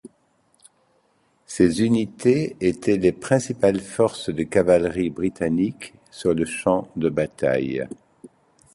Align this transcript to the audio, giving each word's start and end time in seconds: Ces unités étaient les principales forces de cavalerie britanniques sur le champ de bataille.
Ces 1.45 1.83
unités 1.83 2.57
étaient 2.59 2.97
les 2.97 3.11
principales 3.11 3.79
forces 3.79 4.31
de 4.31 4.41
cavalerie 4.41 5.11
britanniques 5.11 5.93
sur 6.09 6.33
le 6.33 6.43
champ 6.43 6.87
de 6.95 7.07
bataille. 7.07 7.87